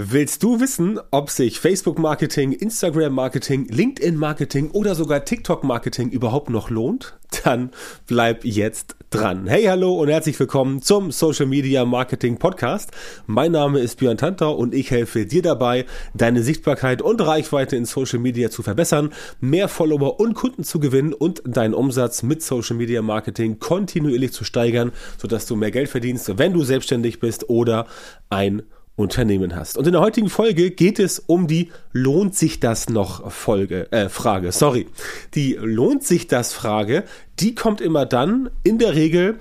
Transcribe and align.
Willst 0.00 0.44
du 0.44 0.60
wissen, 0.60 1.00
ob 1.10 1.28
sich 1.28 1.58
Facebook-Marketing, 1.58 2.52
Instagram-Marketing, 2.52 3.66
LinkedIn-Marketing 3.66 4.70
oder 4.70 4.94
sogar 4.94 5.24
TikTok-Marketing 5.24 6.10
überhaupt 6.10 6.50
noch 6.50 6.70
lohnt? 6.70 7.18
Dann 7.42 7.72
bleib 8.06 8.44
jetzt 8.44 8.94
dran. 9.10 9.48
Hey, 9.48 9.64
hallo 9.64 10.00
und 10.00 10.08
herzlich 10.08 10.38
willkommen 10.38 10.82
zum 10.82 11.10
Social 11.10 11.46
Media 11.46 11.84
Marketing 11.84 12.38
Podcast. 12.38 12.92
Mein 13.26 13.50
Name 13.50 13.80
ist 13.80 13.98
Björn 13.98 14.18
Tanter 14.18 14.56
und 14.56 14.72
ich 14.72 14.92
helfe 14.92 15.26
dir 15.26 15.42
dabei, 15.42 15.84
deine 16.14 16.44
Sichtbarkeit 16.44 17.02
und 17.02 17.20
Reichweite 17.20 17.74
in 17.74 17.84
Social 17.84 18.20
Media 18.20 18.50
zu 18.50 18.62
verbessern, 18.62 19.12
mehr 19.40 19.66
Follower 19.66 20.20
und 20.20 20.34
Kunden 20.34 20.62
zu 20.62 20.78
gewinnen 20.78 21.12
und 21.12 21.42
deinen 21.44 21.74
Umsatz 21.74 22.22
mit 22.22 22.40
Social 22.44 22.76
Media 22.76 23.02
Marketing 23.02 23.58
kontinuierlich 23.58 24.32
zu 24.32 24.44
steigern, 24.44 24.92
sodass 25.20 25.46
du 25.46 25.56
mehr 25.56 25.72
Geld 25.72 25.88
verdienst, 25.88 26.38
wenn 26.38 26.52
du 26.52 26.62
selbstständig 26.62 27.18
bist 27.18 27.48
oder 27.48 27.88
ein 28.30 28.62
Unternehmen 28.98 29.54
hast. 29.54 29.78
Und 29.78 29.86
in 29.86 29.92
der 29.92 30.00
heutigen 30.00 30.28
Folge 30.28 30.72
geht 30.72 30.98
es 30.98 31.20
um 31.20 31.46
die 31.46 31.70
lohnt 31.92 32.34
sich 32.34 32.58
das 32.58 32.88
noch 32.88 33.30
Folge 33.30 33.90
äh, 33.92 34.08
Frage. 34.08 34.50
Sorry. 34.50 34.86
Die 35.34 35.54
lohnt 35.54 36.02
sich 36.02 36.26
das 36.26 36.52
Frage, 36.52 37.04
die 37.38 37.54
kommt 37.54 37.80
immer 37.80 38.06
dann 38.06 38.50
in 38.64 38.78
der 38.78 38.94
Regel 38.94 39.38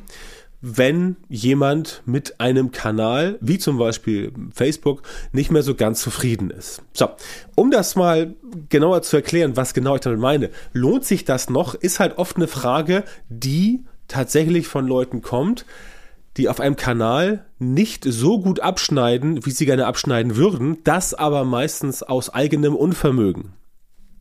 wenn 0.60 1.18
jemand 1.30 2.02
mit 2.06 2.40
einem 2.40 2.72
Kanal, 2.72 3.38
wie 3.42 3.60
zum 3.60 3.78
Beispiel 3.78 4.34
Facebook, 4.54 5.04
nicht 5.32 5.52
mehr 5.52 5.62
so 5.62 5.76
ganz 5.76 6.02
zufrieden 6.02 6.50
ist. 6.50 6.82
So, 6.94 7.10
um 7.56 7.70
das 7.70 7.96
mal 7.96 8.34
genauer 8.70 9.04
zu 9.04 9.18
erklären, 9.18 9.56
was 9.56 9.76
genau 9.76 9.96
ich 9.96 10.02
damit 10.02 10.20
meine, 10.20 10.50
lohnt 10.74 11.06
sich 11.06 11.26
das 11.26 11.50
noch, 11.50 11.76
ist 11.76 12.00
halt 12.00 12.18
oft 12.18 12.38
eine 12.38 12.48
Frage, 12.48 13.04
die 13.30 13.84
tatsächlich 14.08 14.68
von 14.68 14.88
Leuten 14.88 15.22
kommt, 15.22 15.66
die 16.38 16.50
auf 16.50 16.60
einem 16.60 16.76
Kanal 16.76 17.46
nicht 17.60 18.06
so 18.06 18.40
gut 18.40 18.60
abschneiden, 18.60 19.46
wie 19.46 19.52
sie 19.52 19.66
gerne 19.66 19.88
abschneiden 19.88 20.36
würden, 20.36 20.78
das 20.84 21.14
aber 21.14 21.44
meistens 21.44 22.04
aus 22.04 22.30
eigenem 22.30 22.76
Unvermögen. 22.76 23.54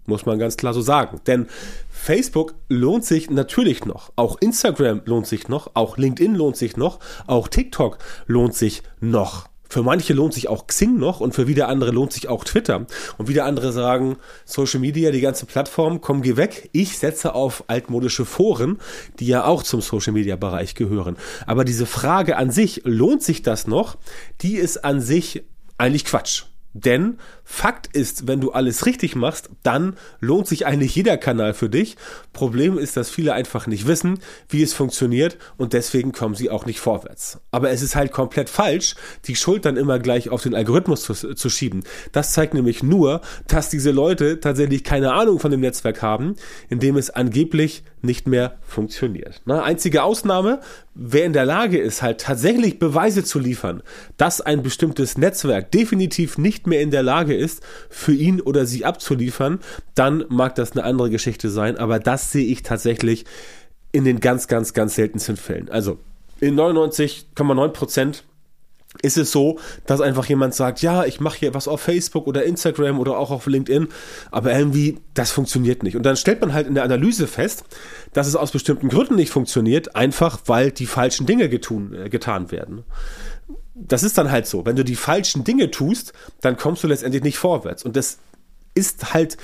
Muss 0.07 0.25
man 0.25 0.39
ganz 0.39 0.57
klar 0.57 0.73
so 0.73 0.81
sagen. 0.81 1.21
Denn 1.27 1.47
Facebook 1.91 2.55
lohnt 2.69 3.05
sich 3.05 3.29
natürlich 3.29 3.85
noch. 3.85 4.13
Auch 4.15 4.37
Instagram 4.41 5.03
lohnt 5.05 5.27
sich 5.27 5.49
noch. 5.49 5.73
Auch 5.75 5.99
LinkedIn 5.99 6.37
lohnt 6.37 6.57
sich 6.57 6.77
noch. 6.77 7.01
Auch 7.27 7.49
TikTok 7.49 7.99
lohnt 8.27 8.55
sich 8.55 8.83
noch. 9.01 9.49
Für 9.69 9.83
manche 9.83 10.13
lohnt 10.13 10.35
sich 10.35 10.49
auch 10.49 10.67
Xing 10.67 10.99
noch 10.99 11.21
und 11.21 11.35
für 11.35 11.47
wieder 11.47 11.69
andere 11.69 11.91
lohnt 11.91 12.13
sich 12.13 12.29
auch 12.29 12.45
Twitter. 12.45 12.87
Und 13.19 13.29
wieder 13.29 13.45
andere 13.45 13.73
sagen, 13.73 14.17
Social 14.45 14.81
Media, 14.81 15.11
die 15.11 15.21
ganze 15.21 15.47
Plattform, 15.47 16.01
komm, 16.01 16.23
geh 16.23 16.37
weg. 16.37 16.69
Ich 16.73 16.99
setze 16.99 17.35
auf 17.35 17.65
altmodische 17.69 18.25
Foren, 18.25 18.79
die 19.19 19.27
ja 19.27 19.45
auch 19.45 19.63
zum 19.63 19.81
Social 19.81 20.13
Media 20.13 20.37
Bereich 20.37 20.75
gehören. 20.75 21.17
Aber 21.47 21.65
diese 21.65 21.87
Frage 21.87 22.37
an 22.37 22.51
sich, 22.51 22.83
lohnt 22.85 23.23
sich 23.23 23.43
das 23.43 23.67
noch? 23.67 23.97
Die 24.41 24.57
ist 24.57 24.85
an 24.85 25.01
sich 25.01 25.45
eigentlich 25.79 26.05
Quatsch. 26.05 26.45
Denn 26.85 27.19
Fakt 27.45 27.87
ist, 27.97 28.27
wenn 28.27 28.41
du 28.41 28.53
alles 28.53 28.87
richtig 28.87 29.15
machst, 29.17 29.51
dann 29.63 29.97
lohnt 30.21 30.47
sich 30.47 30.67
eigentlich 30.67 30.95
jeder 30.95 31.17
Kanal 31.17 31.55
für 31.55 31.71
dich. 31.71 31.97
Problem 32.33 32.77
ist, 32.77 32.97
dass 32.97 33.09
viele 33.09 33.33
einfach 33.33 33.67
nicht 33.67 33.87
wissen, 33.87 34.19
wie 34.49 34.63
es 34.63 34.75
funktioniert 34.75 35.39
und 35.57 35.73
deswegen 35.73 36.13
kommen 36.13 36.35
sie 36.35 36.51
auch 36.51 36.67
nicht 36.67 36.81
vorwärts. 36.81 37.41
Aber 37.51 37.71
es 37.71 37.83
ist 37.83 37.97
halt 37.97 38.13
komplett 38.13 38.51
falsch, 38.51 38.95
die 39.27 39.37
Schuld 39.37 39.65
dann 39.65 39.77
immer 39.77 39.99
gleich 39.99 40.29
auf 40.29 40.43
den 40.43 40.55
Algorithmus 40.55 41.05
zu, 41.05 41.15
zu 41.15 41.49
schieben. 41.49 41.85
Das 42.13 42.33
zeigt 42.33 42.53
nämlich 42.53 42.83
nur, 42.83 43.23
dass 43.47 43.71
diese 43.71 43.91
Leute 43.91 44.41
tatsächlich 44.41 44.85
keine 44.85 45.13
Ahnung 45.13 45.39
von 45.39 45.51
dem 45.51 45.61
Netzwerk 45.61 46.03
haben, 46.03 46.35
in 46.69 46.81
dem 46.81 46.97
es 46.97 47.11
angeblich 47.11 47.85
nicht 48.03 48.27
mehr 48.27 48.59
funktioniert. 48.67 49.41
Na, 49.45 49.63
einzige 49.63 50.03
Ausnahme, 50.03 50.61
wer 50.95 51.25
in 51.25 51.33
der 51.33 51.45
Lage 51.45 51.79
ist, 51.79 52.03
halt 52.03 52.21
tatsächlich 52.21 52.79
Beweise 52.79 53.25
zu 53.25 53.39
liefern, 53.39 53.83
dass 54.17 54.41
ein 54.41 54.63
bestimmtes 54.63 55.19
Netzwerk 55.19 55.71
definitiv 55.71 56.39
nicht 56.39 56.67
mehr 56.67 56.81
in 56.81 56.91
der 56.91 57.03
Lage 57.03 57.35
ist, 57.35 57.63
für 57.89 58.13
ihn 58.13 58.41
oder 58.41 58.67
sie 58.67 58.85
abzuliefern, 58.85 59.61
dann 59.95 60.25
mag 60.29 60.55
das 60.55 60.73
eine 60.73 60.85
andere 60.85 61.11
Geschichte 61.11 61.51
sein, 61.51 61.77
aber 61.77 61.99
das 61.99 62.33
sehe 62.33 62.47
ich 62.47 62.63
tatsächlich 62.63 63.25
in 63.93 64.05
den 64.05 64.21
ganz, 64.21 64.47
ganz, 64.47 64.75
ganz 64.75 64.95
seltensten 64.95 65.37
Fällen. 65.37 65.69
Also 65.71 65.99
in 66.41 66.55
99,9 66.55 67.69
Prozent 67.69 68.25
ist 69.03 69.17
es 69.17 69.33
so, 69.33 69.59
dass 69.87 70.01
einfach 70.01 70.27
jemand 70.27 70.55
sagt, 70.55 70.83
ja, 70.83 71.05
ich 71.05 71.21
mache 71.21 71.39
hier 71.39 71.55
was 71.55 71.69
auf 71.69 71.81
Facebook 71.81 72.27
oder 72.27 72.45
Instagram 72.45 72.99
oder 72.99 73.19
auch 73.19 73.31
auf 73.31 73.47
LinkedIn, 73.47 73.89
aber 74.31 74.53
irgendwie 74.53 74.99
das 75.15 75.31
funktioniert 75.31 75.83
nicht. 75.83 75.97
Und 75.97 76.05
dann 76.05 76.17
stellt 76.17 76.41
man 76.41 76.53
halt 76.53 76.67
in 76.67 76.75
der 76.75 76.85
Analyse 76.85 77.27
fest, 77.27 77.65
dass 78.13 78.27
es 78.27 78.37
aus 78.37 78.51
bestimmten 78.51 78.89
Gründen 78.89 79.17
nicht 79.17 79.31
funktioniert, 79.31 79.97
einfach 79.97 80.41
weil 80.47 80.71
die 80.71 80.87
falschen 80.87 81.27
Dinge 81.27 81.49
getun, 81.49 81.95
äh, 81.95 82.09
getan 82.09 82.51
werden 82.51 82.85
das 83.79 84.03
ist 84.03 84.17
dann 84.17 84.31
halt 84.31 84.47
so. 84.47 84.65
Wenn 84.65 84.77
du 84.77 84.85
die 84.85 84.97
falschen 84.97 85.45
Dinge 85.45 85.71
tust, 85.71 86.13
dann 86.41 86.57
kommst 86.57 86.83
du 86.83 86.89
letztendlich 86.89 87.23
nicht 87.23 87.37
vorwärts. 87.37 87.85
Und 87.85 87.95
das 87.95 88.19
ist 88.75 89.13
halt 89.13 89.37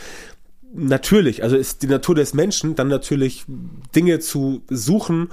natürlich, 0.73 1.43
also 1.43 1.57
ist 1.57 1.83
die 1.83 1.87
Natur 1.87 2.15
des 2.15 2.35
Menschen, 2.35 2.75
dann 2.75 2.89
natürlich 2.89 3.45
Dinge 3.95 4.21
zu 4.21 4.63
suchen, 4.69 5.31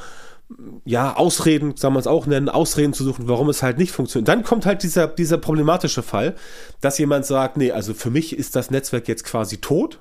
ja, 0.83 1.15
Ausreden, 1.15 1.75
sagen 1.75 1.93
wir 1.93 1.99
es 1.99 2.07
auch 2.07 2.25
nennen, 2.25 2.49
Ausreden 2.49 2.93
zu 2.93 3.03
suchen, 3.03 3.27
warum 3.27 3.49
es 3.49 3.61
halt 3.61 3.77
nicht 3.77 3.91
funktioniert. 3.91 4.27
Dann 4.27 4.43
kommt 4.43 4.65
halt 4.65 4.83
dieser, 4.83 5.07
dieser 5.07 5.37
problematische 5.37 6.01
Fall, 6.01 6.35
dass 6.81 6.97
jemand 6.97 7.25
sagt, 7.25 7.57
nee, 7.57 7.71
also 7.71 7.93
für 7.93 8.09
mich 8.09 8.35
ist 8.35 8.55
das 8.55 8.71
Netzwerk 8.71 9.07
jetzt 9.07 9.23
quasi 9.23 9.57
tot, 9.57 9.99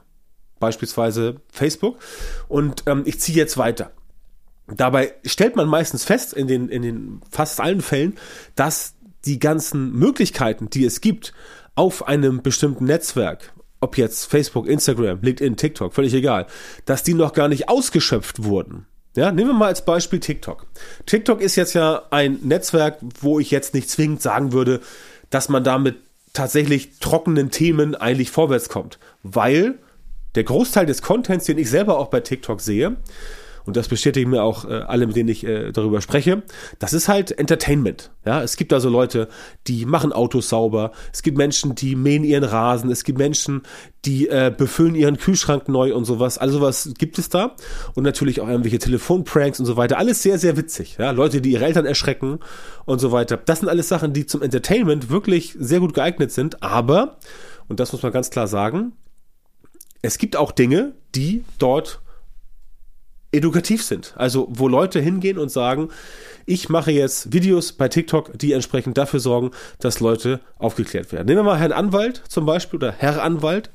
beispielsweise 0.58 1.40
Facebook, 1.52 1.98
und 2.48 2.84
ähm, 2.86 3.02
ich 3.04 3.20
ziehe 3.20 3.36
jetzt 3.36 3.58
weiter. 3.58 3.92
Dabei 4.66 5.14
stellt 5.24 5.56
man 5.56 5.68
meistens 5.68 6.04
fest, 6.04 6.32
in 6.32 6.46
den, 6.46 6.68
in 6.68 6.82
den 6.82 7.20
fast 7.30 7.60
allen 7.60 7.80
Fällen, 7.80 8.16
dass 8.54 8.94
die 9.24 9.38
ganzen 9.38 9.92
Möglichkeiten, 9.92 10.70
die 10.70 10.84
es 10.84 11.00
gibt, 11.00 11.32
auf 11.74 12.08
einem 12.08 12.42
bestimmten 12.42 12.84
Netzwerk, 12.84 13.52
ob 13.80 13.96
jetzt 13.98 14.26
Facebook, 14.26 14.66
Instagram, 14.66 15.20
LinkedIn, 15.22 15.56
TikTok, 15.56 15.94
völlig 15.94 16.14
egal, 16.14 16.46
dass 16.84 17.02
die 17.02 17.14
noch 17.14 17.32
gar 17.32 17.48
nicht 17.48 17.68
ausgeschöpft 17.68 18.44
wurden. 18.44 18.86
Ja, 19.18 19.32
nehmen 19.32 19.50
wir 19.50 19.54
mal 19.54 19.66
als 19.66 19.84
Beispiel 19.84 20.20
TikTok. 20.20 20.64
TikTok 21.04 21.40
ist 21.40 21.56
jetzt 21.56 21.74
ja 21.74 22.04
ein 22.10 22.38
Netzwerk, 22.44 22.98
wo 23.20 23.40
ich 23.40 23.50
jetzt 23.50 23.74
nicht 23.74 23.90
zwingend 23.90 24.22
sagen 24.22 24.52
würde, 24.52 24.80
dass 25.28 25.48
man 25.48 25.64
damit 25.64 25.96
tatsächlich 26.34 27.00
trockenen 27.00 27.50
Themen 27.50 27.96
eigentlich 27.96 28.30
vorwärts 28.30 28.68
kommt, 28.68 29.00
weil 29.24 29.74
der 30.36 30.44
Großteil 30.44 30.86
des 30.86 31.02
Contents, 31.02 31.46
den 31.46 31.58
ich 31.58 31.68
selber 31.68 31.98
auch 31.98 32.10
bei 32.10 32.20
TikTok 32.20 32.60
sehe, 32.60 32.96
und 33.64 33.76
das 33.76 33.88
bestätigen 33.88 34.30
mir 34.30 34.42
auch 34.42 34.64
äh, 34.64 34.74
alle, 34.74 35.06
mit 35.06 35.16
denen 35.16 35.28
ich 35.28 35.44
äh, 35.44 35.72
darüber 35.72 36.00
spreche, 36.00 36.42
das 36.78 36.92
ist 36.92 37.08
halt 37.08 37.38
Entertainment. 37.38 38.10
Ja, 38.24 38.42
es 38.42 38.56
gibt 38.56 38.72
also 38.72 38.90
Leute, 38.90 39.28
die 39.66 39.86
machen 39.86 40.12
Autos 40.12 40.50
sauber, 40.50 40.92
es 41.12 41.22
gibt 41.22 41.38
Menschen, 41.38 41.74
die 41.74 41.96
mähen 41.96 42.24
ihren 42.24 42.44
Rasen, 42.44 42.90
es 42.90 43.04
gibt 43.04 43.18
Menschen, 43.18 43.62
die 44.04 44.28
äh, 44.28 44.52
befüllen 44.54 44.94
ihren 44.94 45.16
Kühlschrank 45.16 45.68
neu 45.68 45.94
und 45.94 46.04
sowas. 46.04 46.38
Also 46.38 46.58
sowas 46.58 46.92
gibt 46.98 47.18
es 47.18 47.28
da. 47.28 47.56
Und 47.94 48.04
natürlich 48.04 48.40
auch 48.40 48.48
irgendwelche 48.48 48.78
Telefonpranks 48.78 49.60
und 49.60 49.66
so 49.66 49.76
weiter. 49.76 49.98
Alles 49.98 50.22
sehr, 50.22 50.38
sehr 50.38 50.56
witzig. 50.56 50.96
Ja, 50.98 51.10
Leute, 51.10 51.40
die 51.40 51.52
ihre 51.52 51.64
Eltern 51.64 51.86
erschrecken 51.86 52.38
und 52.84 53.00
so 53.00 53.12
weiter. 53.12 53.36
Das 53.36 53.60
sind 53.60 53.68
alles 53.68 53.88
Sachen, 53.88 54.12
die 54.12 54.26
zum 54.26 54.42
Entertainment 54.42 55.10
wirklich 55.10 55.56
sehr 55.58 55.80
gut 55.80 55.94
geeignet 55.94 56.32
sind. 56.32 56.62
Aber, 56.62 57.18
und 57.68 57.80
das 57.80 57.92
muss 57.92 58.02
man 58.02 58.12
ganz 58.12 58.30
klar 58.30 58.46
sagen, 58.46 58.92
es 60.02 60.18
gibt 60.18 60.36
auch 60.36 60.52
Dinge, 60.52 60.94
die 61.14 61.44
dort 61.58 62.00
edukativ 63.32 63.82
sind. 63.82 64.14
Also 64.16 64.48
wo 64.50 64.68
Leute 64.68 65.00
hingehen 65.00 65.38
und 65.38 65.50
sagen, 65.50 65.90
ich 66.46 66.68
mache 66.68 66.90
jetzt 66.90 67.32
Videos 67.32 67.72
bei 67.72 67.88
TikTok, 67.88 68.38
die 68.38 68.52
entsprechend 68.52 68.96
dafür 68.96 69.20
sorgen, 69.20 69.50
dass 69.80 70.00
Leute 70.00 70.40
aufgeklärt 70.58 71.12
werden. 71.12 71.26
Nehmen 71.26 71.40
wir 71.40 71.44
mal 71.44 71.58
Herrn 71.58 71.72
Anwalt 71.72 72.22
zum 72.28 72.46
Beispiel 72.46 72.78
oder 72.78 72.92
Herr 72.92 73.22
Anwalt 73.22 73.70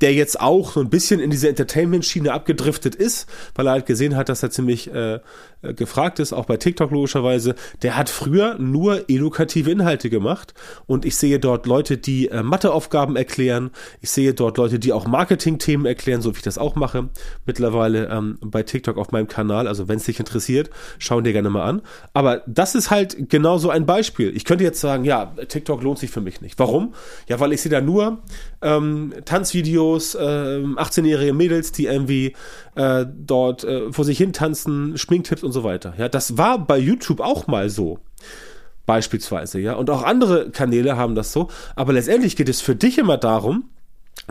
der 0.00 0.12
jetzt 0.12 0.40
auch 0.40 0.72
so 0.72 0.80
ein 0.80 0.90
bisschen 0.90 1.20
in 1.20 1.30
diese 1.30 1.48
Entertainment-Schiene 1.48 2.32
abgedriftet 2.32 2.94
ist, 2.94 3.28
weil 3.54 3.66
er 3.66 3.72
halt 3.72 3.86
gesehen 3.86 4.16
hat, 4.16 4.28
dass 4.28 4.42
er 4.42 4.50
ziemlich 4.50 4.92
äh, 4.92 5.20
äh, 5.62 5.74
gefragt 5.74 6.18
ist, 6.18 6.32
auch 6.32 6.46
bei 6.46 6.56
TikTok 6.56 6.90
logischerweise. 6.90 7.54
Der 7.82 7.96
hat 7.96 8.10
früher 8.10 8.58
nur 8.58 9.08
edukative 9.08 9.70
Inhalte 9.70 10.10
gemacht 10.10 10.54
und 10.86 11.04
ich 11.04 11.16
sehe 11.16 11.38
dort 11.38 11.66
Leute, 11.66 11.98
die 11.98 12.28
äh, 12.28 12.42
Matheaufgaben 12.42 13.16
erklären. 13.16 13.70
Ich 14.00 14.10
sehe 14.10 14.34
dort 14.34 14.58
Leute, 14.58 14.78
die 14.80 14.92
auch 14.92 15.06
Marketing-Themen 15.06 15.86
erklären, 15.86 16.20
so 16.20 16.32
wie 16.32 16.38
ich 16.38 16.42
das 16.42 16.58
auch 16.58 16.74
mache 16.74 17.08
mittlerweile 17.46 18.08
ähm, 18.08 18.38
bei 18.40 18.64
TikTok 18.64 18.98
auf 18.98 19.12
meinem 19.12 19.28
Kanal. 19.28 19.68
Also 19.68 19.86
wenn 19.86 19.98
es 19.98 20.04
dich 20.04 20.18
interessiert, 20.18 20.70
schauen 20.98 21.22
dir 21.22 21.32
gerne 21.32 21.50
mal 21.50 21.62
an. 21.62 21.82
Aber 22.12 22.42
das 22.46 22.74
ist 22.74 22.90
halt 22.90 23.30
genau 23.30 23.58
so 23.58 23.70
ein 23.70 23.86
Beispiel. 23.86 24.34
Ich 24.36 24.44
könnte 24.44 24.64
jetzt 24.64 24.80
sagen, 24.80 25.04
ja, 25.04 25.26
TikTok 25.26 25.82
lohnt 25.82 26.00
sich 26.00 26.10
für 26.10 26.20
mich 26.20 26.40
nicht. 26.40 26.58
Warum? 26.58 26.94
Ja, 27.28 27.38
weil 27.38 27.52
ich 27.52 27.62
sehe 27.62 27.70
da 27.70 27.80
nur 27.80 28.22
ähm, 28.62 29.14
Tanzvideos, 29.52 30.14
äh, 30.14 30.18
18-jährige 30.18 31.32
Mädels, 31.32 31.72
die 31.72 31.86
irgendwie 31.86 32.34
äh, 32.74 33.04
dort 33.06 33.64
äh, 33.64 33.92
vor 33.92 34.04
sich 34.04 34.18
hin 34.18 34.32
tanzen, 34.32 34.96
Schminktipps 34.96 35.42
und 35.42 35.52
so 35.52 35.62
weiter. 35.64 35.94
Ja, 35.98 36.08
das 36.08 36.38
war 36.38 36.58
bei 36.58 36.78
YouTube 36.78 37.20
auch 37.20 37.46
mal 37.46 37.68
so. 37.68 37.98
Beispielsweise, 38.86 39.60
ja. 39.60 39.74
Und 39.74 39.90
auch 39.90 40.02
andere 40.02 40.50
Kanäle 40.50 40.96
haben 40.96 41.14
das 41.14 41.32
so. 41.32 41.48
Aber 41.76 41.92
letztendlich 41.92 42.34
geht 42.34 42.48
es 42.48 42.60
für 42.60 42.74
dich 42.74 42.98
immer 42.98 43.16
darum, 43.16 43.64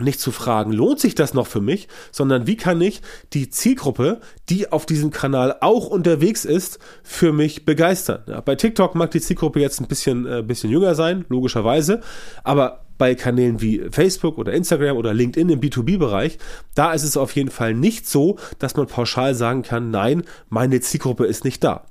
nicht 0.00 0.20
zu 0.20 0.30
fragen, 0.30 0.72
lohnt 0.72 1.00
sich 1.00 1.14
das 1.14 1.34
noch 1.34 1.46
für 1.46 1.60
mich, 1.60 1.88
sondern 2.10 2.46
wie 2.46 2.56
kann 2.56 2.80
ich 2.80 3.02
die 3.32 3.50
Zielgruppe, 3.50 4.20
die 4.48 4.70
auf 4.72 4.86
diesem 4.86 5.10
Kanal 5.10 5.56
auch 5.60 5.86
unterwegs 5.86 6.44
ist, 6.44 6.78
für 7.02 7.32
mich 7.32 7.64
begeistern. 7.64 8.22
Ja, 8.26 8.40
bei 8.40 8.54
TikTok 8.54 8.94
mag 8.94 9.10
die 9.10 9.20
Zielgruppe 9.20 9.60
jetzt 9.60 9.80
ein 9.80 9.88
bisschen, 9.88 10.26
äh, 10.26 10.42
bisschen 10.42 10.70
jünger 10.70 10.94
sein, 10.94 11.24
logischerweise, 11.28 12.00
aber 12.42 12.84
bei 12.98 13.14
Kanälen 13.14 13.60
wie 13.60 13.82
Facebook 13.90 14.38
oder 14.38 14.52
Instagram 14.52 14.96
oder 14.96 15.14
LinkedIn 15.14 15.48
im 15.48 15.60
B2B-Bereich, 15.60 16.38
da 16.74 16.92
ist 16.92 17.04
es 17.04 17.16
auf 17.16 17.34
jeden 17.34 17.50
Fall 17.50 17.74
nicht 17.74 18.06
so, 18.06 18.38
dass 18.58 18.76
man 18.76 18.86
pauschal 18.86 19.34
sagen 19.34 19.62
kann, 19.62 19.90
nein, 19.90 20.22
meine 20.48 20.80
Zielgruppe 20.80 21.26
ist 21.26 21.44
nicht 21.44 21.64
da. 21.64 21.86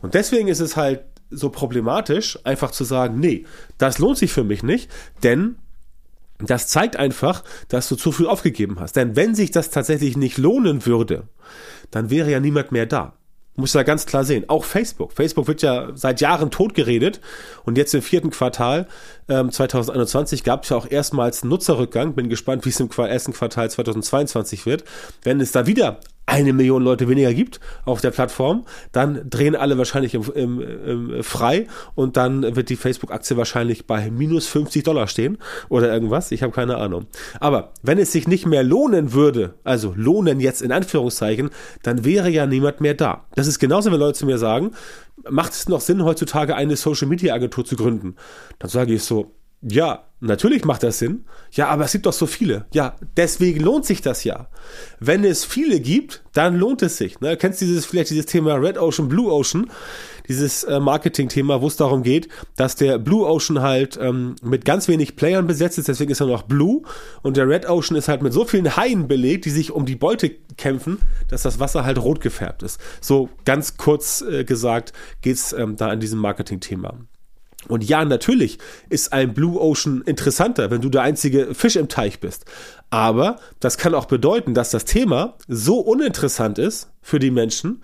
Und 0.00 0.14
deswegen 0.14 0.48
ist 0.48 0.60
es 0.60 0.76
halt 0.76 1.04
so 1.30 1.50
problematisch, 1.50 2.38
einfach 2.44 2.70
zu 2.70 2.84
sagen, 2.84 3.18
nee, 3.18 3.46
das 3.78 3.98
lohnt 3.98 4.18
sich 4.18 4.32
für 4.32 4.44
mich 4.44 4.62
nicht, 4.62 4.90
denn 5.22 5.56
das 6.38 6.68
zeigt 6.68 6.96
einfach, 6.96 7.44
dass 7.68 7.88
du 7.88 7.96
zu 7.96 8.12
viel 8.12 8.26
aufgegeben 8.26 8.78
hast. 8.78 8.96
Denn 8.96 9.16
wenn 9.16 9.34
sich 9.34 9.50
das 9.50 9.70
tatsächlich 9.70 10.16
nicht 10.16 10.38
lohnen 10.38 10.84
würde, 10.84 11.28
dann 11.90 12.10
wäre 12.10 12.30
ja 12.30 12.40
niemand 12.40 12.72
mehr 12.72 12.86
da. 12.86 13.14
Muss 13.56 13.72
ja 13.72 13.82
ganz 13.82 14.06
klar 14.06 14.24
sehen. 14.24 14.44
Auch 14.48 14.64
Facebook. 14.64 15.12
Facebook 15.12 15.48
wird 15.48 15.62
ja 15.62 15.88
seit 15.94 16.20
Jahren 16.20 16.50
totgeredet. 16.50 17.20
Und 17.64 17.78
jetzt 17.78 17.94
im 17.94 18.02
vierten 18.02 18.30
Quartal 18.30 18.86
ähm, 19.28 19.50
2021 19.50 20.44
gab 20.44 20.64
es 20.64 20.70
ja 20.70 20.76
auch 20.76 20.90
erstmals 20.90 21.42
einen 21.42 21.50
Nutzerrückgang. 21.50 22.14
Bin 22.14 22.28
gespannt, 22.28 22.64
wie 22.66 22.68
es 22.68 22.80
im 22.80 22.90
ersten 22.90 23.32
Quartal 23.32 23.70
2022 23.70 24.66
wird. 24.66 24.84
Wenn 25.22 25.40
es 25.40 25.52
da 25.52 25.66
wieder 25.66 26.00
eine 26.36 26.52
Million 26.52 26.82
Leute 26.82 27.08
weniger 27.08 27.32
gibt 27.32 27.60
auf 27.86 28.02
der 28.02 28.10
Plattform, 28.10 28.66
dann 28.92 29.28
drehen 29.28 29.56
alle 29.56 29.78
wahrscheinlich 29.78 30.14
im, 30.14 30.24
im, 30.34 30.60
im 30.60 31.22
frei 31.22 31.66
und 31.94 32.18
dann 32.18 32.56
wird 32.56 32.68
die 32.68 32.76
Facebook-Aktie 32.76 33.38
wahrscheinlich 33.38 33.86
bei 33.86 34.10
minus 34.10 34.46
50 34.46 34.82
Dollar 34.82 35.08
stehen 35.08 35.38
oder 35.70 35.92
irgendwas. 35.92 36.30
Ich 36.32 36.42
habe 36.42 36.52
keine 36.52 36.76
Ahnung. 36.76 37.06
Aber 37.40 37.72
wenn 37.82 37.98
es 37.98 38.12
sich 38.12 38.28
nicht 38.28 38.44
mehr 38.44 38.62
lohnen 38.62 39.14
würde, 39.14 39.54
also 39.64 39.94
lohnen 39.96 40.40
jetzt 40.40 40.60
in 40.60 40.72
Anführungszeichen, 40.72 41.48
dann 41.82 42.04
wäre 42.04 42.28
ja 42.28 42.46
niemand 42.46 42.82
mehr 42.82 42.94
da. 42.94 43.24
Das 43.34 43.46
ist 43.46 43.58
genauso, 43.58 43.90
wenn 43.90 43.98
Leute 43.98 44.18
zu 44.18 44.26
mir 44.26 44.38
sagen, 44.38 44.72
macht 45.28 45.52
es 45.52 45.68
noch 45.68 45.80
Sinn, 45.80 46.04
heutzutage 46.04 46.54
eine 46.54 46.76
Social-Media-Agentur 46.76 47.64
zu 47.64 47.76
gründen? 47.76 48.16
Dann 48.58 48.68
sage 48.68 48.92
ich 48.92 49.02
so, 49.02 49.35
ja, 49.68 50.04
natürlich 50.20 50.64
macht 50.64 50.82
das 50.82 50.98
Sinn. 50.98 51.24
Ja, 51.52 51.68
aber 51.68 51.84
es 51.84 51.92
gibt 51.92 52.06
doch 52.06 52.12
so 52.12 52.26
viele. 52.26 52.66
Ja, 52.72 52.96
deswegen 53.16 53.60
lohnt 53.60 53.84
sich 53.84 54.00
das 54.00 54.24
ja. 54.24 54.48
Wenn 55.00 55.24
es 55.24 55.44
viele 55.44 55.80
gibt, 55.80 56.22
dann 56.32 56.56
lohnt 56.56 56.82
es 56.82 56.96
sich. 56.96 57.20
Ne? 57.20 57.36
Kennst 57.36 57.60
du 57.60 57.66
dieses, 57.66 57.84
vielleicht 57.84 58.10
dieses 58.10 58.26
Thema 58.26 58.54
Red 58.54 58.78
Ocean, 58.78 59.08
Blue 59.08 59.32
Ocean? 59.32 59.70
Dieses 60.28 60.64
äh, 60.64 60.80
Marketing-Thema, 60.80 61.62
wo 61.62 61.68
es 61.68 61.76
darum 61.76 62.02
geht, 62.02 62.28
dass 62.56 62.74
der 62.74 62.98
Blue 62.98 63.26
Ocean 63.26 63.60
halt 63.60 63.98
ähm, 64.00 64.34
mit 64.42 64.64
ganz 64.64 64.88
wenig 64.88 65.14
Playern 65.14 65.46
besetzt 65.46 65.78
ist, 65.78 65.86
deswegen 65.86 66.10
ist 66.10 66.20
er 66.20 66.26
noch 66.26 66.42
Blue. 66.42 66.82
Und 67.22 67.36
der 67.36 67.48
Red 67.48 67.68
Ocean 67.68 67.96
ist 67.96 68.08
halt 68.08 68.22
mit 68.22 68.32
so 68.32 68.44
vielen 68.44 68.76
Haien 68.76 69.08
belegt, 69.08 69.44
die 69.44 69.50
sich 69.50 69.70
um 69.70 69.86
die 69.86 69.96
Beute 69.96 70.30
kämpfen, 70.56 70.98
dass 71.28 71.42
das 71.42 71.60
Wasser 71.60 71.84
halt 71.84 71.98
rot 71.98 72.20
gefärbt 72.20 72.62
ist. 72.62 72.80
So 73.00 73.28
ganz 73.44 73.76
kurz 73.76 74.22
äh, 74.22 74.44
gesagt 74.44 74.92
geht's 75.22 75.52
ähm, 75.52 75.76
da 75.76 75.88
an 75.88 76.00
diesem 76.00 76.18
Marketing-Thema. 76.18 76.98
Und 77.68 77.84
ja, 77.84 78.04
natürlich 78.04 78.58
ist 78.88 79.12
ein 79.12 79.34
Blue 79.34 79.60
Ocean 79.60 80.02
interessanter, 80.06 80.70
wenn 80.70 80.80
du 80.80 80.88
der 80.88 81.02
einzige 81.02 81.54
Fisch 81.54 81.76
im 81.76 81.88
Teich 81.88 82.20
bist. 82.20 82.44
Aber 82.90 83.36
das 83.60 83.78
kann 83.78 83.94
auch 83.94 84.06
bedeuten, 84.06 84.54
dass 84.54 84.70
das 84.70 84.84
Thema 84.84 85.34
so 85.48 85.80
uninteressant 85.80 86.58
ist 86.58 86.90
für 87.02 87.18
die 87.18 87.30
Menschen, 87.30 87.82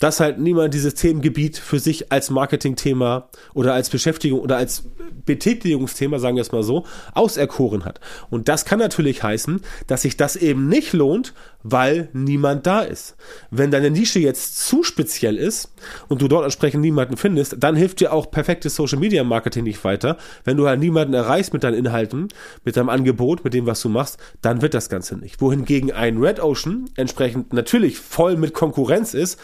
dass 0.00 0.18
halt 0.18 0.38
niemand 0.38 0.74
dieses 0.74 0.94
Themengebiet 0.94 1.58
für 1.58 1.78
sich 1.78 2.10
als 2.10 2.30
Marketingthema 2.30 3.28
oder 3.54 3.74
als 3.74 3.90
Beschäftigung 3.90 4.40
oder 4.40 4.56
als 4.56 4.84
Betätigungsthema, 5.26 6.18
sagen 6.18 6.36
wir 6.36 6.40
es 6.40 6.52
mal 6.52 6.62
so, 6.62 6.86
auserkoren 7.12 7.84
hat. 7.84 8.00
Und 8.30 8.48
das 8.48 8.64
kann 8.64 8.78
natürlich 8.78 9.22
heißen, 9.22 9.60
dass 9.86 10.02
sich 10.02 10.16
das 10.16 10.36
eben 10.36 10.68
nicht 10.68 10.94
lohnt, 10.94 11.34
weil 11.62 12.08
niemand 12.12 12.66
da 12.66 12.80
ist. 12.80 13.16
Wenn 13.50 13.70
deine 13.70 13.90
Nische 13.90 14.18
jetzt 14.18 14.66
zu 14.66 14.82
speziell 14.82 15.36
ist 15.36 15.72
und 16.08 16.22
du 16.22 16.28
dort 16.28 16.44
entsprechend 16.44 16.80
niemanden 16.80 17.16
findest, 17.16 17.56
dann 17.58 17.76
hilft 17.76 18.00
dir 18.00 18.12
auch 18.12 18.30
perfektes 18.30 18.74
Social 18.74 18.98
Media 18.98 19.24
Marketing 19.24 19.64
nicht 19.64 19.84
weiter. 19.84 20.16
Wenn 20.44 20.56
du 20.56 20.66
halt 20.66 20.80
niemanden 20.80 21.14
erreichst 21.14 21.52
mit 21.52 21.64
deinen 21.64 21.74
Inhalten, 21.74 22.28
mit 22.64 22.76
deinem 22.76 22.88
Angebot, 22.88 23.44
mit 23.44 23.54
dem, 23.54 23.66
was 23.66 23.80
du 23.82 23.88
machst, 23.88 24.18
dann 24.42 24.62
wird 24.62 24.74
das 24.74 24.88
Ganze 24.88 25.16
nicht. 25.16 25.40
Wohingegen 25.40 25.92
ein 25.92 26.18
Red 26.18 26.40
Ocean 26.40 26.88
entsprechend 26.96 27.52
natürlich 27.52 27.98
voll 27.98 28.36
mit 28.36 28.54
Konkurrenz 28.54 29.14
ist, 29.14 29.38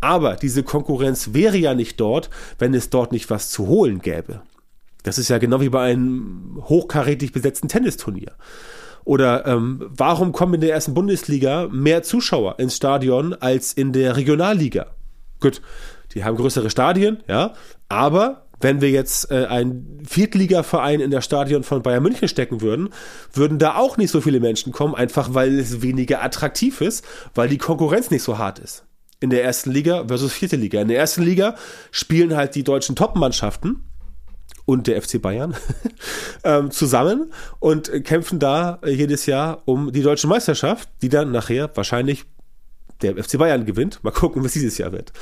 aber 0.00 0.36
diese 0.36 0.62
Konkurrenz 0.62 1.32
wäre 1.32 1.56
ja 1.56 1.74
nicht 1.74 2.00
dort, 2.00 2.30
wenn 2.58 2.74
es 2.74 2.90
dort 2.90 3.12
nicht 3.12 3.30
was 3.30 3.50
zu 3.50 3.66
holen 3.66 4.00
gäbe. 4.00 4.42
Das 5.02 5.18
ist 5.18 5.28
ja 5.28 5.38
genau 5.38 5.60
wie 5.60 5.68
bei 5.68 5.90
einem 5.90 6.62
hochkarätig 6.62 7.32
besetzten 7.32 7.68
Tennisturnier. 7.68 8.32
Oder 9.04 9.46
ähm, 9.46 9.86
warum 9.88 10.32
kommen 10.32 10.54
in 10.54 10.60
der 10.60 10.72
ersten 10.72 10.94
Bundesliga 10.94 11.68
mehr 11.70 12.02
Zuschauer 12.02 12.58
ins 12.58 12.76
Stadion 12.76 13.34
als 13.34 13.72
in 13.72 13.92
der 13.92 14.16
Regionalliga? 14.16 14.86
Gut, 15.40 15.62
die 16.14 16.24
haben 16.24 16.36
größere 16.36 16.70
Stadien, 16.70 17.22
ja, 17.28 17.54
aber 17.88 18.46
wenn 18.60 18.80
wir 18.82 18.90
jetzt 18.90 19.30
äh, 19.30 19.46
einen 19.46 20.02
Viertligaverein 20.06 21.00
in 21.00 21.10
der 21.10 21.22
Stadion 21.22 21.62
von 21.62 21.82
Bayern 21.82 22.02
München 22.02 22.28
stecken 22.28 22.60
würden, 22.60 22.90
würden 23.32 23.58
da 23.58 23.76
auch 23.76 23.96
nicht 23.96 24.10
so 24.10 24.20
viele 24.20 24.38
Menschen 24.38 24.72
kommen, 24.72 24.94
einfach 24.94 25.32
weil 25.32 25.58
es 25.58 25.80
weniger 25.80 26.22
attraktiv 26.22 26.82
ist, 26.82 27.04
weil 27.34 27.48
die 27.48 27.58
Konkurrenz 27.58 28.10
nicht 28.10 28.22
so 28.22 28.36
hart 28.36 28.58
ist 28.58 28.84
in 29.20 29.30
der 29.30 29.44
ersten 29.44 29.70
Liga 29.70 30.06
versus 30.08 30.32
vierte 30.32 30.56
Liga. 30.56 30.80
In 30.80 30.88
der 30.88 30.98
ersten 30.98 31.22
Liga 31.22 31.54
spielen 31.90 32.34
halt 32.34 32.54
die 32.54 32.64
deutschen 32.64 32.96
Top-Mannschaften 32.96 33.84
und 34.70 34.86
der 34.86 35.02
FC 35.02 35.20
Bayern 35.20 35.56
ähm, 36.44 36.70
zusammen 36.70 37.32
und 37.58 37.90
kämpfen 38.04 38.38
da 38.38 38.78
äh, 38.82 38.90
jedes 38.90 39.26
Jahr 39.26 39.62
um 39.64 39.90
die 39.90 40.02
deutsche 40.02 40.28
Meisterschaft, 40.28 40.88
die 41.02 41.08
dann 41.08 41.32
nachher 41.32 41.68
wahrscheinlich 41.74 42.24
der 43.02 43.16
FC 43.16 43.36
Bayern 43.36 43.66
gewinnt. 43.66 43.98
Mal 44.04 44.12
gucken, 44.12 44.44
was 44.44 44.52
dieses 44.52 44.78
Jahr 44.78 44.92
wird. 44.92 45.12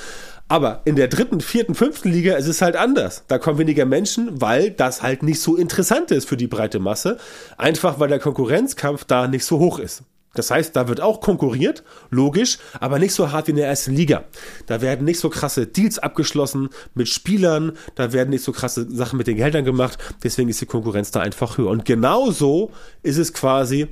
Aber 0.48 0.82
in 0.84 0.96
der 0.96 1.08
dritten, 1.08 1.40
vierten, 1.40 1.74
fünften 1.74 2.10
Liga 2.10 2.36
ist 2.36 2.46
es 2.46 2.60
halt 2.60 2.76
anders. 2.76 3.24
Da 3.28 3.38
kommen 3.38 3.58
weniger 3.58 3.86
Menschen, 3.86 4.40
weil 4.40 4.70
das 4.70 5.02
halt 5.02 5.22
nicht 5.22 5.40
so 5.40 5.56
interessant 5.56 6.10
ist 6.10 6.28
für 6.28 6.36
die 6.36 6.46
breite 6.46 6.78
Masse. 6.78 7.16
Einfach 7.56 7.98
weil 7.98 8.08
der 8.08 8.18
Konkurrenzkampf 8.18 9.04
da 9.04 9.28
nicht 9.28 9.44
so 9.44 9.58
hoch 9.58 9.78
ist. 9.78 10.02
Das 10.34 10.50
heißt, 10.50 10.76
da 10.76 10.88
wird 10.88 11.00
auch 11.00 11.20
konkurriert, 11.20 11.82
logisch, 12.10 12.58
aber 12.80 12.98
nicht 12.98 13.14
so 13.14 13.32
hart 13.32 13.46
wie 13.46 13.52
in 13.52 13.56
der 13.56 13.66
ersten 13.66 13.94
Liga. 13.94 14.24
Da 14.66 14.80
werden 14.80 15.04
nicht 15.04 15.20
so 15.20 15.30
krasse 15.30 15.66
Deals 15.66 15.98
abgeschlossen 15.98 16.68
mit 16.94 17.08
Spielern, 17.08 17.72
da 17.94 18.12
werden 18.12 18.30
nicht 18.30 18.44
so 18.44 18.52
krasse 18.52 18.90
Sachen 18.90 19.16
mit 19.16 19.26
den 19.26 19.36
Geldern 19.36 19.64
gemacht, 19.64 19.98
deswegen 20.22 20.48
ist 20.48 20.60
die 20.60 20.66
Konkurrenz 20.66 21.10
da 21.10 21.20
einfach 21.20 21.58
höher. 21.58 21.70
Und 21.70 21.84
genauso 21.84 22.70
ist 23.02 23.16
es 23.16 23.32
quasi 23.32 23.88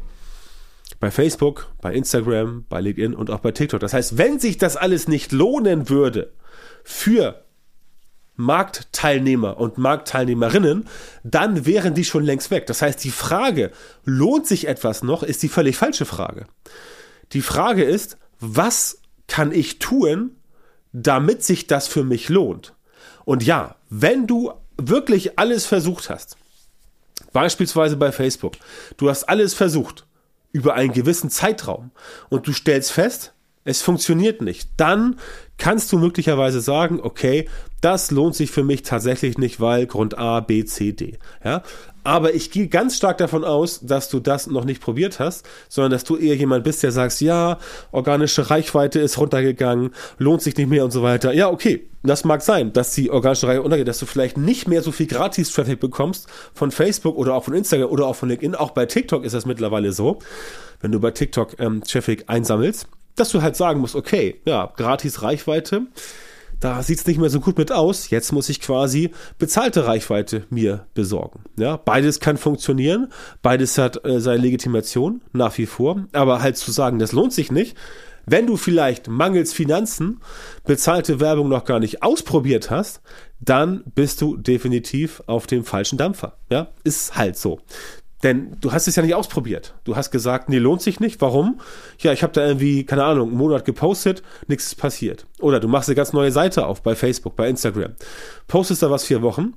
bei 1.01 1.11
Facebook, 1.11 1.69
bei 1.81 1.95
Instagram, 1.95 2.65
bei 2.69 2.81
LinkedIn 2.81 3.15
und 3.15 3.31
auch 3.31 3.41
bei 3.41 3.53
TikTok. 3.53 3.81
Das 3.81 3.93
heißt, 3.93 4.19
wenn 4.19 4.39
sich 4.39 4.59
das 4.59 4.77
alles 4.77 5.09
nicht 5.09 5.33
lohnen 5.33 5.89
würde 5.89 6.33
für 6.85 7.46
Marktteilnehmer 8.37 9.59
und 9.59 9.79
Marktteilnehmerinnen, 9.79 10.87
dann 11.25 11.67
wären 11.67 11.95
die 11.95 12.05
schon 12.05 12.25
längst 12.25 12.51
weg. 12.51 12.67
Das 12.67 12.83
heißt, 12.83 13.03
die 13.03 13.11
Frage, 13.11 13.73
lohnt 14.05 14.47
sich 14.47 14.69
etwas 14.69 15.03
noch, 15.03 15.23
ist 15.23 15.43
die 15.43 15.49
völlig 15.49 15.77
falsche 15.77 16.05
Frage. 16.05 16.47
Die 17.33 17.43
Frage 17.43 17.85
ist, 17.85 18.19
was 18.39 19.01
kann 19.27 19.53
ich 19.53 19.79
tun, 19.79 20.37
damit 20.93 21.43
sich 21.43 21.67
das 21.67 21.89
für 21.89 22.05
mich 22.05 22.29
lohnt? 22.29 22.75
Und 23.25 23.43
ja, 23.43 23.77
wenn 23.91 24.27
du 24.27 24.53
wirklich 24.77 25.39
alles 25.39 25.67
versucht 25.67 26.11
hast, 26.11 26.37
beispielsweise 27.33 27.97
bei 27.97 28.13
Facebook, 28.13 28.55
du 28.97 29.09
hast 29.09 29.25
alles 29.25 29.55
versucht 29.55 30.07
über 30.53 30.75
einen 30.75 30.93
gewissen 30.93 31.31
Zeitraum 31.31 31.91
und 32.29 32.47
du 32.47 32.53
stellst 32.53 32.93
fest, 32.93 33.35
es 33.67 33.83
funktioniert 33.83 34.41
nicht, 34.41 34.71
dann 34.77 35.17
kannst 35.59 35.93
du 35.93 35.99
möglicherweise 35.99 36.61
sagen, 36.61 37.01
okay, 37.03 37.49
das 37.81 38.11
lohnt 38.11 38.35
sich 38.35 38.51
für 38.51 38.63
mich 38.63 38.83
tatsächlich 38.83 39.39
nicht, 39.39 39.61
weil 39.61 39.87
Grund 39.87 40.17
A, 40.17 40.41
B, 40.41 40.65
C, 40.65 40.93
D. 40.93 41.19
Ja? 41.45 41.63
Aber 42.05 42.35
ich 42.35 42.53
gehe 42.53 42.69
ganz 42.69 42.97
stark 42.97 43.19
davon 43.19 43.45
aus, 43.45 43.81
dass 43.81 44.09
du 44.09 44.21
das 44.21 44.47
noch 44.47 44.65
nicht 44.65 44.81
probiert 44.81 45.19
hast, 45.19 45.45
sondern 45.69 45.91
dass 45.91 46.05
du 46.05 46.17
eher 46.17 46.37
jemand 46.37 46.63
bist, 46.63 46.85
der 46.85 46.93
sagst, 46.93 47.21
ja, 47.21 47.59
organische 47.91 48.49
Reichweite 48.49 49.01
ist 49.01 49.19
runtergegangen, 49.19 49.91
lohnt 50.19 50.43
sich 50.43 50.57
nicht 50.57 50.69
mehr 50.69 50.85
und 50.85 50.93
so 50.93 51.03
weiter. 51.03 51.33
Ja, 51.33 51.51
okay, 51.51 51.89
das 52.05 52.25
mag 52.25 52.43
sein, 52.43 52.73
dass 52.73 52.93
die 52.93 53.11
organische 53.11 53.49
Reichweite 53.49 53.65
untergeht, 53.65 53.89
dass 53.89 53.99
du 53.99 54.07
vielleicht 54.07 54.37
nicht 54.37 54.69
mehr 54.69 54.83
so 54.83 54.93
viel 54.93 55.09
Gratis-Traffic 55.09 55.81
bekommst 55.81 56.29
von 56.55 56.71
Facebook 56.71 57.17
oder 57.17 57.35
auch 57.35 57.43
von 57.43 57.55
Instagram 57.55 57.91
oder 57.91 58.07
auch 58.07 58.15
von 58.15 58.29
LinkedIn. 58.29 58.55
Auch 58.55 58.71
bei 58.71 58.87
TikTok 58.87 59.25
ist 59.25 59.35
das 59.35 59.45
mittlerweile 59.45 59.91
so. 59.93 60.21
Wenn 60.81 60.93
du 60.93 61.01
bei 61.01 61.11
TikTok 61.11 61.59
ähm, 61.59 61.83
Traffic 61.83 62.25
einsammelst, 62.29 62.87
dass 63.17 63.31
du 63.31 63.43
halt 63.43 63.57
sagen 63.57 63.81
musst, 63.81 63.95
okay, 63.95 64.41
ja, 64.45 64.73
gratis 64.77 65.23
Reichweite, 65.23 65.87
da 66.61 66.83
sieht's 66.83 67.07
nicht 67.07 67.19
mehr 67.19 67.31
so 67.31 67.41
gut 67.41 67.59
mit 67.59 67.71
aus. 67.71 68.09
Jetzt 68.11 68.33
muss 68.33 68.49
ich 68.49 68.61
quasi 68.61 69.11
bezahlte 69.39 69.87
Reichweite 69.87 70.47
mir 70.49 70.87
besorgen. 70.95 71.45
Ja, 71.59 71.77
beides 71.77 72.21
kann 72.21 72.39
funktionieren, 72.39 73.13
beides 73.43 73.77
hat 73.77 74.05
äh, 74.05 74.21
seine 74.21 74.41
Legitimation 74.41 75.21
nach 75.33 75.59
wie 75.59 75.67
vor, 75.67 76.07
aber 76.13 76.41
halt 76.41 76.57
zu 76.57 76.71
sagen, 76.71 76.99
das 76.99 77.13
lohnt 77.13 77.33
sich 77.33 77.51
nicht, 77.51 77.77
wenn 78.29 78.47
du 78.47 78.57
vielleicht 78.57 79.07
mangels 79.07 79.53
Finanzen 79.53 80.21
bezahlte 80.65 81.21
Werbung 81.21 81.49
noch 81.49 81.65
gar 81.65 81.79
nicht 81.79 82.03
ausprobiert 82.03 82.71
hast, 82.71 83.01
dann 83.39 83.85
bist 83.95 84.21
du 84.21 84.37
definitiv 84.37 85.23
auf 85.27 85.47
dem 85.47 85.65
falschen 85.65 85.97
Dampfer. 85.97 86.37
Ja, 86.51 86.69
ist 86.83 87.17
halt 87.17 87.39
so. 87.39 87.61
Denn 88.23 88.57
du 88.61 88.73
hast 88.73 88.89
es 88.89 88.97
ja 88.97 89.03
nicht 89.03 89.15
ausprobiert. 89.15 89.75
Du 89.85 89.95
hast 89.95 90.11
gesagt, 90.11 90.49
nee, 90.49 90.59
lohnt 90.59 90.81
sich 90.81 91.01
nicht. 91.01 91.21
Warum? 91.21 91.61
Ja, 91.99 92.13
ich 92.13 92.23
habe 92.23 92.33
da 92.33 92.47
irgendwie, 92.47 92.85
keine 92.85 93.05
Ahnung, 93.05 93.29
einen 93.29 93.39
Monat 93.39 93.65
gepostet, 93.65 94.23
nichts 94.47 94.67
ist 94.67 94.77
passiert. 94.77 95.27
Oder 95.41 95.61
du 95.61 95.69
machst 95.69 95.89
eine 95.89 95.97
ganz 95.97 96.13
neue 96.13 96.33
Seite 96.33 96.67
auf 96.67 96.83
bei 96.83 96.95
Facebook, 96.95 97.37
bei 97.37 97.49
Instagram. 97.49 97.93
Postest 98.49 98.83
da 98.83 98.91
was 98.91 99.05
vier 99.05 99.23
Wochen, 99.23 99.53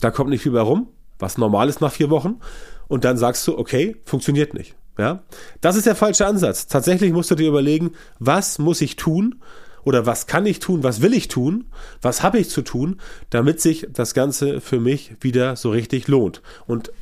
da 0.00 0.10
kommt 0.10 0.30
nicht 0.30 0.42
viel 0.42 0.52
mehr 0.52 0.62
rum, 0.62 0.88
was 1.18 1.36
normal 1.36 1.68
ist 1.68 1.80
nach 1.80 1.92
vier 1.92 2.10
Wochen. 2.10 2.40
Und 2.88 3.04
dann 3.04 3.18
sagst 3.18 3.46
du, 3.46 3.58
okay, 3.58 3.96
funktioniert 4.04 4.54
nicht. 4.54 4.74
Ja, 4.98 5.24
das 5.60 5.76
ist 5.76 5.86
der 5.86 5.96
falsche 5.96 6.26
Ansatz. 6.26 6.68
Tatsächlich 6.68 7.12
musst 7.12 7.30
du 7.30 7.34
dir 7.34 7.48
überlegen, 7.48 7.92
was 8.20 8.58
muss 8.58 8.80
ich 8.80 8.96
tun 8.96 9.40
oder 9.82 10.06
was 10.06 10.26
kann 10.26 10.46
ich 10.46 10.60
tun, 10.60 10.82
was 10.84 11.02
will 11.02 11.12
ich 11.12 11.28
tun, 11.28 11.66
was 12.00 12.22
habe 12.22 12.38
ich 12.38 12.48
zu 12.48 12.62
tun, 12.62 13.00
damit 13.30 13.60
sich 13.60 13.88
das 13.92 14.14
Ganze 14.14 14.60
für 14.60 14.78
mich 14.78 15.16
wieder 15.20 15.56
so 15.56 15.70
richtig 15.70 16.06
lohnt. 16.06 16.42
Und 16.66 16.92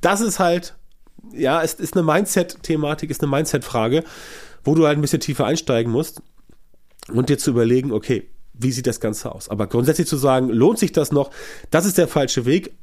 das 0.00 0.20
ist 0.20 0.38
halt, 0.38 0.74
ja, 1.32 1.62
es 1.62 1.74
ist 1.74 1.94
eine 1.94 2.02
Mindset-Thematik, 2.02 3.10
ist 3.10 3.22
eine 3.22 3.30
Mindset-Frage, 3.30 4.04
wo 4.64 4.74
du 4.74 4.86
halt 4.86 4.98
ein 4.98 5.02
bisschen 5.02 5.20
tiefer 5.20 5.46
einsteigen 5.46 5.90
musst 5.90 6.22
und 7.12 7.28
dir 7.28 7.38
zu 7.38 7.50
überlegen, 7.50 7.92
okay, 7.92 8.28
wie 8.54 8.70
sieht 8.70 8.86
das 8.86 9.00
Ganze 9.00 9.32
aus? 9.32 9.48
Aber 9.48 9.66
grundsätzlich 9.66 10.06
zu 10.06 10.16
sagen, 10.16 10.48
lohnt 10.48 10.78
sich 10.78 10.92
das 10.92 11.10
noch? 11.10 11.30
Das 11.70 11.86
ist 11.86 11.98
der 11.98 12.08
falsche 12.08 12.44
Weg. 12.44 12.74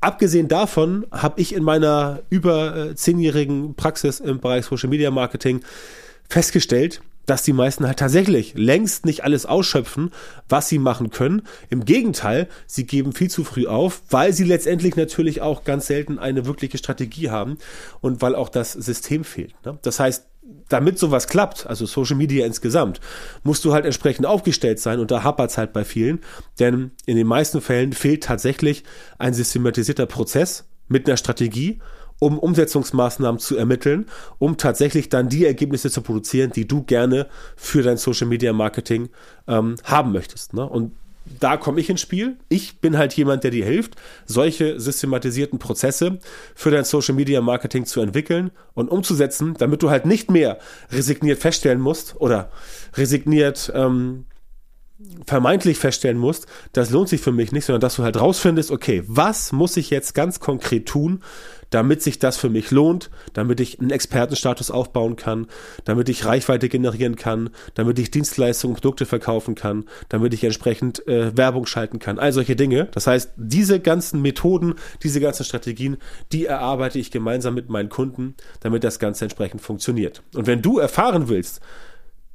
Abgesehen 0.00 0.48
davon 0.48 1.06
habe 1.10 1.40
ich 1.40 1.54
in 1.54 1.64
meiner 1.64 2.22
über 2.30 2.76
äh, 2.76 2.94
zehnjährigen 2.94 3.74
Praxis 3.74 4.20
im 4.20 4.40
Bereich 4.40 4.64
Social 4.64 4.88
Media 4.88 5.10
Marketing 5.10 5.60
festgestellt, 6.28 7.02
dass 7.28 7.42
die 7.42 7.52
meisten 7.52 7.86
halt 7.86 7.98
tatsächlich 7.98 8.54
längst 8.56 9.04
nicht 9.04 9.22
alles 9.22 9.44
ausschöpfen, 9.44 10.10
was 10.48 10.68
sie 10.68 10.78
machen 10.78 11.10
können. 11.10 11.42
Im 11.68 11.84
Gegenteil, 11.84 12.48
sie 12.66 12.86
geben 12.86 13.12
viel 13.12 13.28
zu 13.28 13.44
früh 13.44 13.66
auf, 13.66 14.00
weil 14.08 14.32
sie 14.32 14.44
letztendlich 14.44 14.96
natürlich 14.96 15.42
auch 15.42 15.64
ganz 15.64 15.86
selten 15.86 16.18
eine 16.18 16.46
wirkliche 16.46 16.78
Strategie 16.78 17.28
haben 17.28 17.58
und 18.00 18.22
weil 18.22 18.34
auch 18.34 18.48
das 18.48 18.72
System 18.72 19.24
fehlt. 19.24 19.54
Ne? 19.66 19.78
Das 19.82 20.00
heißt, 20.00 20.24
damit 20.70 20.98
sowas 20.98 21.28
klappt, 21.28 21.66
also 21.66 21.84
Social 21.84 22.16
Media 22.16 22.46
insgesamt, 22.46 23.00
musst 23.42 23.62
du 23.66 23.74
halt 23.74 23.84
entsprechend 23.84 24.24
aufgestellt 24.24 24.80
sein 24.80 24.98
und 24.98 25.10
da 25.10 25.22
hapert 25.22 25.50
es 25.50 25.58
halt 25.58 25.74
bei 25.74 25.84
vielen, 25.84 26.20
denn 26.58 26.92
in 27.04 27.16
den 27.16 27.26
meisten 27.26 27.60
Fällen 27.60 27.92
fehlt 27.92 28.24
tatsächlich 28.24 28.84
ein 29.18 29.34
systematisierter 29.34 30.06
Prozess 30.06 30.64
mit 30.88 31.06
einer 31.06 31.18
Strategie 31.18 31.80
um 32.18 32.38
Umsetzungsmaßnahmen 32.38 33.38
zu 33.38 33.56
ermitteln, 33.56 34.06
um 34.38 34.56
tatsächlich 34.56 35.08
dann 35.08 35.28
die 35.28 35.46
Ergebnisse 35.46 35.90
zu 35.90 36.02
produzieren, 36.02 36.52
die 36.52 36.66
du 36.66 36.82
gerne 36.82 37.26
für 37.56 37.82
dein 37.82 37.96
Social 37.96 38.26
Media 38.26 38.52
Marketing 38.52 39.08
ähm, 39.46 39.76
haben 39.84 40.12
möchtest. 40.12 40.54
Ne? 40.54 40.68
Und 40.68 40.92
da 41.40 41.56
komme 41.56 41.80
ich 41.80 41.90
ins 41.90 42.00
Spiel. 42.00 42.36
Ich 42.48 42.80
bin 42.80 42.96
halt 42.96 43.14
jemand, 43.14 43.44
der 43.44 43.50
dir 43.50 43.64
hilft, 43.64 43.96
solche 44.26 44.80
systematisierten 44.80 45.58
Prozesse 45.58 46.18
für 46.54 46.70
dein 46.70 46.84
Social 46.84 47.14
Media 47.14 47.40
Marketing 47.40 47.84
zu 47.84 48.00
entwickeln 48.00 48.50
und 48.74 48.90
umzusetzen, 48.90 49.54
damit 49.58 49.82
du 49.82 49.90
halt 49.90 50.06
nicht 50.06 50.30
mehr 50.30 50.58
resigniert 50.90 51.38
feststellen 51.38 51.80
musst 51.80 52.16
oder 52.18 52.50
resigniert 52.94 53.70
ähm, 53.74 54.24
vermeintlich 55.26 55.78
feststellen 55.78 56.18
musst, 56.18 56.46
das 56.72 56.90
lohnt 56.90 57.08
sich 57.08 57.20
für 57.20 57.32
mich 57.32 57.52
nicht, 57.52 57.64
sondern 57.64 57.80
dass 57.80 57.96
du 57.96 58.02
halt 58.02 58.18
rausfindest, 58.18 58.70
okay, 58.70 59.04
was 59.06 59.52
muss 59.52 59.76
ich 59.76 59.90
jetzt 59.90 60.14
ganz 60.14 60.40
konkret 60.40 60.86
tun, 60.86 61.22
damit 61.70 62.02
sich 62.02 62.18
das 62.18 62.36
für 62.36 62.48
mich 62.48 62.70
lohnt, 62.70 63.10
damit 63.32 63.60
ich 63.60 63.78
einen 63.78 63.90
Expertenstatus 63.90 64.70
aufbauen 64.70 65.16
kann, 65.16 65.46
damit 65.84 66.08
ich 66.08 66.24
Reichweite 66.24 66.68
generieren 66.68 67.16
kann, 67.16 67.50
damit 67.74 67.98
ich 67.98 68.10
Dienstleistungen, 68.10 68.74
Produkte 68.74 69.06
verkaufen 69.06 69.54
kann, 69.54 69.84
damit 70.08 70.32
ich 70.34 70.42
entsprechend 70.44 71.06
äh, 71.06 71.36
Werbung 71.36 71.66
schalten 71.66 71.98
kann, 71.98 72.18
all 72.18 72.32
solche 72.32 72.56
Dinge. 72.56 72.88
Das 72.92 73.06
heißt, 73.06 73.32
diese 73.36 73.80
ganzen 73.80 74.22
Methoden, 74.22 74.74
diese 75.02 75.20
ganzen 75.20 75.44
Strategien, 75.44 75.98
die 76.32 76.46
erarbeite 76.46 76.98
ich 76.98 77.10
gemeinsam 77.10 77.54
mit 77.54 77.68
meinen 77.68 77.90
Kunden, 77.90 78.34
damit 78.60 78.82
das 78.82 78.98
Ganze 78.98 79.26
entsprechend 79.26 79.60
funktioniert. 79.60 80.22
Und 80.34 80.46
wenn 80.46 80.62
du 80.62 80.78
erfahren 80.78 81.28
willst, 81.28 81.60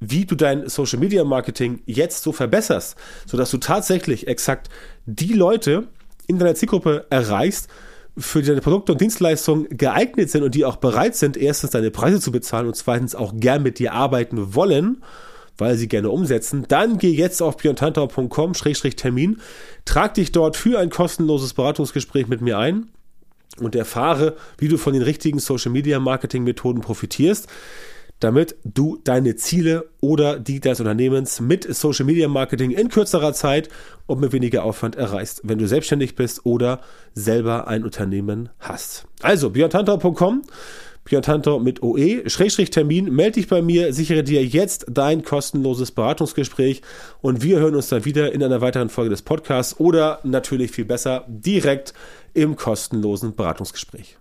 wie 0.10 0.26
du 0.26 0.36
dein 0.36 0.68
Social 0.70 1.00
Media 1.00 1.24
Marketing 1.24 1.82
jetzt 1.86 2.24
so 2.24 2.32
verbesserst, 2.32 2.96
sodass 3.26 3.52
du 3.52 3.58
tatsächlich 3.58 4.28
exakt 4.28 4.70
die 5.06 5.34
Leute 5.34 5.88
in 6.28 6.40
deiner 6.40 6.56
Zielgruppe 6.56 7.06
erreichst, 7.10 7.70
für 8.18 8.44
deine 8.44 8.62
Produkte 8.62 8.92
und 8.92 9.02
Dienstleistungen 9.02 9.68
geeignet 9.70 10.30
sind 10.30 10.44
und 10.44 10.54
die 10.54 10.66
auch 10.66 10.76
bereit 10.76 11.16
sind, 11.16 11.36
erstens 11.36 11.72
deine 11.72 11.90
Preise 11.90 12.20
zu 12.20 12.32
bezahlen 12.32 12.68
und 12.68 12.76
zweitens 12.76 13.16
auch 13.16 13.34
gern 13.36 13.64
mit 13.64 13.80
dir 13.80 13.94
arbeiten 13.94 14.54
wollen, 14.54 15.02
weil 15.58 15.78
sie 15.78 15.88
gerne 15.88 16.10
umsetzen, 16.10 16.66
dann 16.68 17.00
geh 17.00 17.12
jetzt 17.12 17.42
auf 17.42 17.58
björntantau.com-termin, 17.58 19.42
trag 19.86 20.14
dich 20.14 20.32
dort 20.32 20.58
für 20.58 20.80
ein 20.80 20.90
kostenloses 20.90 21.54
Beratungsgespräch 21.54 22.28
mit 22.28 22.42
mir 22.42 22.60
ein 22.60 22.90
und 23.60 23.76
erfahre, 23.76 24.36
wie 24.58 24.68
du 24.68 24.78
von 24.78 24.94
den 24.94 25.04
richtigen 25.04 25.40
Social 25.40 25.72
Media 25.72 26.00
Marketing 26.00 26.44
Methoden 26.44 26.82
profitierst 26.82 27.48
damit 28.24 28.56
du 28.64 29.00
deine 29.04 29.36
Ziele 29.36 29.90
oder 30.00 30.40
die 30.40 30.60
deines 30.60 30.80
Unternehmens 30.80 31.42
mit 31.42 31.64
Social 31.76 32.06
Media 32.06 32.28
Marketing 32.28 32.72
in 32.72 32.90
kürzerer 32.90 33.34
Zeit 33.34 33.70
und 34.06 34.22
mit 34.22 34.32
weniger 34.32 34.64
Aufwand 34.64 34.96
erreichst, 34.96 35.42
wenn 35.44 35.58
du 35.58 35.68
selbstständig 35.68 36.16
bist 36.16 36.46
oder 36.46 36.80
selber 37.14 37.68
ein 37.68 37.84
Unternehmen 37.84 38.50
hast. 38.60 39.06
Also 39.22 39.50
björntantau.com 39.50 40.44
Björn 41.06 41.64
mit 41.64 41.84
OE, 41.84 42.30
Schrägstrich 42.30 42.70
Termin, 42.70 43.14
melde 43.14 43.34
dich 43.34 43.50
bei 43.50 43.62
mir, 43.62 43.94
sichere 43.94 44.24
dir 44.24 44.46
jetzt 44.46 44.86
dein 44.90 45.24
kostenloses 45.24 45.92
Beratungsgespräch 45.92 46.82
und 47.20 47.44
wir 47.44 47.60
hören 47.60 47.76
uns 47.76 47.90
dann 47.90 48.06
wieder 48.06 48.32
in 48.32 48.42
einer 48.42 48.62
weiteren 48.62 48.88
Folge 48.88 49.10
des 49.10 49.22
Podcasts 49.22 49.78
oder 49.82 50.20
natürlich 50.24 50.72
viel 50.72 50.86
besser 50.86 51.26
direkt 51.28 51.94
im 52.34 52.56
kostenlosen 52.56 53.36
Beratungsgespräch. 53.36 54.18